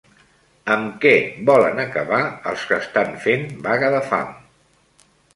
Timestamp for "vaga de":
3.67-3.99